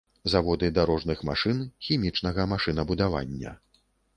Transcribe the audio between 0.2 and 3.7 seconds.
Заводы дарожных машын, хімічнага машынабудавання.